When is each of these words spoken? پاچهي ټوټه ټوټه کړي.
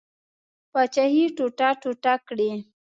پاچهي 0.71 1.23
ټوټه 1.35 1.69
ټوټه 1.81 2.13
کړي. 2.27 2.51